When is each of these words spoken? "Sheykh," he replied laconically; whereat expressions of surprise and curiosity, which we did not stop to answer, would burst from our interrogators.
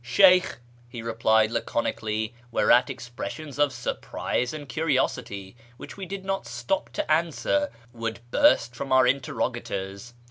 "Sheykh," 0.17 0.57
he 0.89 1.03
replied 1.03 1.51
laconically; 1.51 2.33
whereat 2.49 2.89
expressions 2.89 3.59
of 3.59 3.71
surprise 3.71 4.51
and 4.51 4.67
curiosity, 4.67 5.55
which 5.77 5.95
we 5.95 6.07
did 6.07 6.25
not 6.25 6.47
stop 6.47 6.89
to 6.93 7.11
answer, 7.11 7.69
would 7.93 8.19
burst 8.31 8.75
from 8.75 8.91
our 8.91 9.05
interrogators. 9.05 10.15